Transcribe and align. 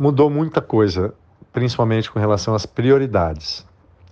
mudou 0.00 0.30
muita 0.30 0.62
coisa, 0.62 1.12
principalmente 1.52 2.10
com 2.10 2.18
relação 2.18 2.54
às 2.54 2.64
prioridades, 2.64 3.66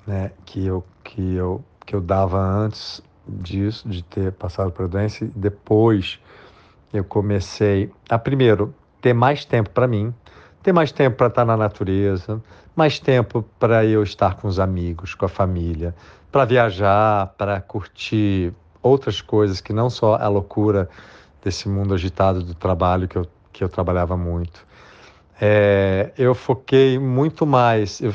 né? 0.06 0.32
Que 0.44 0.66
eu 0.66 0.84
que 1.02 1.34
eu 1.34 1.64
que 1.86 1.96
eu 1.96 2.00
dava 2.02 2.38
antes 2.38 3.00
disso, 3.26 3.88
de 3.88 4.02
ter 4.04 4.32
passado 4.32 4.70
por 4.70 4.86
doença, 4.86 5.24
e 5.24 5.28
depois 5.28 6.20
eu 6.92 7.02
comecei 7.02 7.90
a 8.10 8.18
primeiro 8.18 8.74
ter 9.00 9.14
mais 9.14 9.46
tempo 9.46 9.70
para 9.70 9.86
mim, 9.86 10.12
ter 10.62 10.72
mais 10.72 10.92
tempo 10.92 11.16
para 11.16 11.28
estar 11.28 11.46
na 11.46 11.56
natureza, 11.56 12.42
mais 12.76 12.98
tempo 12.98 13.42
para 13.58 13.86
eu 13.86 14.02
estar 14.02 14.34
com 14.34 14.46
os 14.46 14.60
amigos, 14.60 15.14
com 15.14 15.24
a 15.24 15.28
família, 15.28 15.94
para 16.30 16.44
viajar, 16.44 17.28
para 17.38 17.62
curtir 17.62 18.52
outras 18.82 19.22
coisas 19.22 19.62
que 19.62 19.72
não 19.72 19.88
só 19.88 20.16
a 20.16 20.28
loucura 20.28 20.88
desse 21.42 21.66
mundo 21.66 21.94
agitado 21.94 22.42
do 22.42 22.54
trabalho 22.54 23.08
que 23.08 23.16
eu, 23.16 23.26
que 23.50 23.64
eu 23.64 23.68
trabalhava 23.70 24.16
muito. 24.16 24.68
É, 25.40 26.12
eu 26.18 26.34
foquei 26.34 26.98
muito 26.98 27.46
mais, 27.46 28.00
eu 28.00 28.12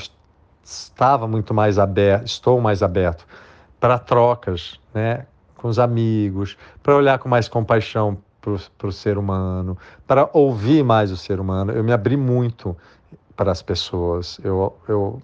estava 0.63 1.27
muito 1.27 1.53
mais 1.53 1.79
aberto, 1.79 2.25
estou 2.25 2.59
mais 2.59 2.83
aberto 2.83 3.25
para 3.79 3.97
trocas, 3.97 4.79
né, 4.93 5.25
com 5.55 5.67
os 5.67 5.79
amigos, 5.79 6.57
para 6.81 6.95
olhar 6.95 7.19
com 7.19 7.29
mais 7.29 7.47
compaixão 7.47 8.17
para 8.77 8.87
o 8.87 8.91
ser 8.91 9.17
humano, 9.17 9.77
para 10.05 10.29
ouvir 10.33 10.83
mais 10.83 11.11
o 11.11 11.17
ser 11.17 11.39
humano. 11.39 11.71
Eu 11.71 11.83
me 11.83 11.93
abri 11.93 12.17
muito 12.17 12.75
para 13.35 13.51
as 13.51 13.61
pessoas. 13.61 14.37
Eu, 14.43 14.75
eu, 14.87 15.21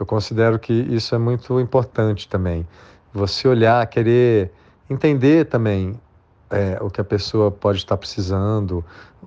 eu 0.00 0.06
considero 0.06 0.58
que 0.58 0.72
isso 0.72 1.14
é 1.14 1.18
muito 1.18 1.60
importante 1.60 2.26
também. 2.26 2.66
Você 3.12 3.46
olhar, 3.46 3.86
querer 3.86 4.50
entender 4.88 5.44
também 5.46 6.00
é, 6.54 6.78
o 6.80 6.88
que 6.88 7.00
a 7.00 7.04
pessoa 7.04 7.50
pode 7.50 7.78
estar 7.78 7.96
precisando, 7.96 8.84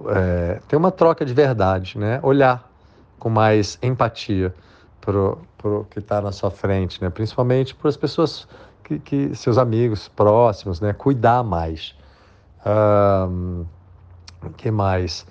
é, 0.07 0.61
ter 0.67 0.77
uma 0.77 0.91
troca 0.91 1.25
de 1.25 1.33
verdade, 1.33 1.97
né? 1.97 2.19
Olhar 2.23 2.69
com 3.19 3.29
mais 3.29 3.77
empatia 3.81 4.53
para 5.01 5.69
o 5.69 5.85
que 5.89 5.99
está 5.99 6.21
na 6.21 6.31
sua 6.31 6.49
frente, 6.49 7.01
né? 7.01 7.09
Principalmente 7.09 7.75
para 7.75 7.89
as 7.89 7.97
pessoas 7.97 8.47
que, 8.83 8.99
que, 8.99 9.35
seus 9.35 9.57
amigos 9.57 10.07
próximos, 10.07 10.79
né? 10.79 10.93
Cuidar 10.93 11.43
mais. 11.43 11.95
O 14.43 14.49
que 14.55 14.71
mais? 14.71 15.25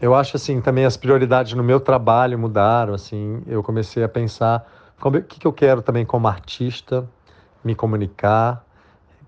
eu 0.00 0.14
acho 0.14 0.36
assim 0.36 0.60
também 0.60 0.84
as 0.84 0.96
prioridades 0.96 1.52
no 1.54 1.62
meu 1.62 1.78
trabalho 1.78 2.38
mudaram. 2.38 2.94
Assim, 2.94 3.42
eu 3.46 3.62
comecei 3.62 4.02
a 4.02 4.08
pensar 4.08 4.66
o 5.00 5.10
que, 5.22 5.40
que 5.40 5.46
eu 5.46 5.52
quero 5.52 5.82
também 5.82 6.04
como 6.04 6.26
artista, 6.26 7.08
me 7.62 7.74
comunicar, 7.74 8.65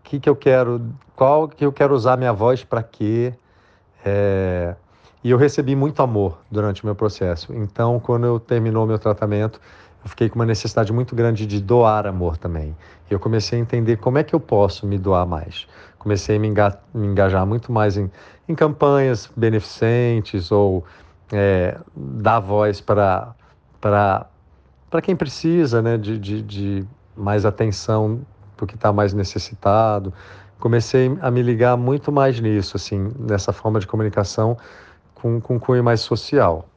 que, 0.09 0.19
que 0.19 0.29
eu 0.29 0.35
quero, 0.35 0.81
qual 1.15 1.47
que 1.47 1.65
eu 1.65 1.71
quero 1.71 1.95
usar 1.95 2.17
minha 2.17 2.33
voz 2.33 2.65
para 2.65 2.83
quê. 2.83 3.35
É, 4.05 4.75
e 5.23 5.31
eu 5.31 5.37
recebi 5.37 5.77
muito 5.77 6.01
amor 6.01 6.39
durante 6.51 6.83
o 6.83 6.87
meu 6.87 6.95
processo. 6.95 7.53
Então, 7.53 8.01
quando 8.01 8.25
eu 8.25 8.41
terminou 8.41 8.87
meu 8.87 8.99
tratamento, 8.99 9.61
eu 10.03 10.09
fiquei 10.09 10.31
com 10.31 10.37
uma 10.37 10.47
necessidade 10.47 10.93
muito 10.93 11.15
grande 11.15 11.45
de 11.45 11.61
doar 11.61 12.07
amor 12.07 12.39
também. 12.39 12.75
Eu 13.11 13.21
comecei 13.21 13.59
a 13.59 13.63
entender 13.63 13.99
como 13.99 14.17
é 14.17 14.25
que 14.25 14.35
eu 14.35 14.41
posso 14.41 14.87
me 14.87 14.97
doar 14.97 15.27
mais. 15.27 15.67
Comecei 15.99 16.37
a 16.37 16.39
me, 16.39 16.49
enga 16.49 16.79
me 16.95 17.07
engajar 17.07 17.45
muito 17.45 17.71
mais 17.71 17.99
em, 17.99 18.11
em 18.49 18.55
campanhas 18.55 19.31
beneficentes 19.37 20.51
ou 20.51 20.87
é, 21.31 21.77
dar 21.95 22.41
voz 22.41 22.81
para 22.81 23.35
quem 25.03 25.15
precisa 25.15 25.83
né, 25.83 25.99
de, 25.99 26.19
de, 26.19 26.41
de 26.41 26.85
mais 27.15 27.45
atenção 27.45 28.23
que 28.67 28.75
está 28.75 28.93
mais 28.93 29.13
necessitado. 29.13 30.13
Comecei 30.59 31.17
a 31.21 31.31
me 31.31 31.43
ligar 31.43 31.77
muito 31.77 32.11
mais 32.11 32.41
nisso, 32.41 32.77
assim, 32.77 33.13
nessa 33.19 33.53
forma 33.53 33.79
de 33.79 33.87
comunicação 33.87 34.57
com, 35.15 35.41
com 35.41 35.59
cunho 35.59 35.85
mais 35.85 36.01
social. 36.01 36.69